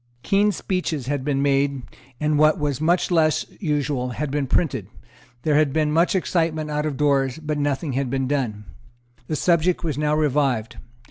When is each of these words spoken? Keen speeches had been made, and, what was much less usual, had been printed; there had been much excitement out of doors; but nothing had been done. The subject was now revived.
Keen 0.23 0.51
speeches 0.51 1.05
had 1.05 1.23
been 1.23 1.43
made, 1.43 1.83
and, 2.19 2.39
what 2.39 2.57
was 2.57 2.81
much 2.81 3.11
less 3.11 3.45
usual, 3.59 4.09
had 4.17 4.31
been 4.31 4.47
printed; 4.47 4.87
there 5.43 5.53
had 5.53 5.71
been 5.71 5.91
much 5.91 6.15
excitement 6.15 6.71
out 6.71 6.87
of 6.87 6.97
doors; 6.97 7.37
but 7.37 7.59
nothing 7.59 7.93
had 7.93 8.09
been 8.09 8.27
done. 8.27 8.65
The 9.27 9.35
subject 9.35 9.83
was 9.83 9.99
now 9.99 10.15
revived. 10.15 10.77